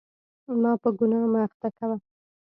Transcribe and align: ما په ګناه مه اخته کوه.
ما 0.61 0.71
په 0.81 0.89
ګناه 0.97 1.27
مه 1.31 1.39
اخته 1.47 1.67
کوه. 1.77 1.97